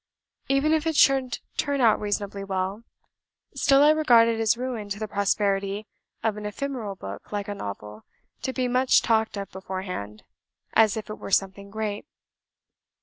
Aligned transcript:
Even 0.47 0.73
if 0.73 0.87
it 0.87 0.95
should 0.95 1.37
turn 1.57 1.79
out 1.79 1.99
reasonably 1.99 2.43
well, 2.43 2.81
still 3.53 3.83
I 3.83 3.91
regard 3.91 4.27
it 4.27 4.39
as 4.39 4.57
ruin 4.57 4.89
to 4.89 4.97
the 4.97 5.07
prosperity 5.07 5.85
of 6.23 6.37
an 6.37 6.45
ephemeral 6.47 6.95
book 6.95 7.31
like 7.31 7.47
a 7.47 7.53
novel, 7.53 8.03
to 8.41 8.51
be 8.51 8.67
much 8.67 9.03
talked 9.03 9.37
of 9.37 9.51
beforehand, 9.51 10.23
as 10.73 10.97
if 10.97 11.11
it 11.11 11.19
were 11.19 11.29
something 11.29 11.69
great. 11.69 12.07